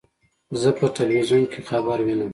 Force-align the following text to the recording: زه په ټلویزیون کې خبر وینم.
زه 0.61 0.69
په 0.77 0.85
ټلویزیون 0.95 1.43
کې 1.51 1.59
خبر 1.69 1.97
وینم. 2.05 2.29